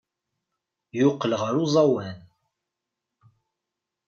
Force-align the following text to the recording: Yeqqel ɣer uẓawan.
Yeqqel 0.97 1.33
ɣer 1.41 1.53
uẓawan. 1.63 2.17